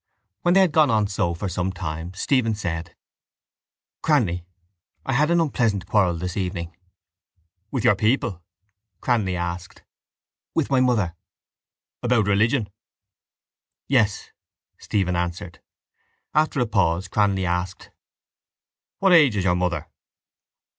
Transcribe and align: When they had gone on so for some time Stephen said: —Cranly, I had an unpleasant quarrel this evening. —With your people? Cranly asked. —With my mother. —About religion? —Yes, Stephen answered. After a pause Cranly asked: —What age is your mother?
When 0.41 0.55
they 0.55 0.61
had 0.61 0.71
gone 0.71 0.89
on 0.89 1.05
so 1.05 1.35
for 1.35 1.47
some 1.47 1.71
time 1.71 2.11
Stephen 2.15 2.55
said: 2.55 2.95
—Cranly, 4.01 4.43
I 5.05 5.13
had 5.13 5.29
an 5.29 5.39
unpleasant 5.39 5.85
quarrel 5.85 6.15
this 6.15 6.35
evening. 6.35 6.75
—With 7.69 7.83
your 7.83 7.93
people? 7.95 8.41
Cranly 8.99 9.35
asked. 9.35 9.83
—With 10.55 10.71
my 10.71 10.79
mother. 10.79 11.15
—About 12.01 12.25
religion? 12.25 12.67
—Yes, 13.87 14.31
Stephen 14.79 15.15
answered. 15.15 15.61
After 16.33 16.59
a 16.59 16.65
pause 16.65 17.07
Cranly 17.07 17.45
asked: 17.45 17.91
—What 18.97 19.13
age 19.13 19.35
is 19.35 19.43
your 19.43 19.55
mother? 19.55 19.87